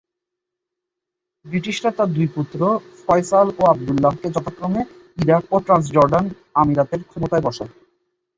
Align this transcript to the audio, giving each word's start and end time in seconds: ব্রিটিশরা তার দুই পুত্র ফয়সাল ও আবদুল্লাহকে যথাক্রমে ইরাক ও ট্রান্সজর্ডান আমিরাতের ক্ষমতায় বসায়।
ব্রিটিশরা 1.45 1.91
তার 1.97 2.09
দুই 2.15 2.27
পুত্র 2.35 2.59
ফয়সাল 3.01 3.47
ও 3.59 3.61
আবদুল্লাহকে 3.65 4.27
যথাক্রমে 4.35 4.81
ইরাক 5.17 5.43
ও 5.51 5.57
ট্রান্সজর্ডান 5.65 6.25
আমিরাতের 6.61 7.01
ক্ষমতায় 7.09 7.43
বসায়। 7.47 7.71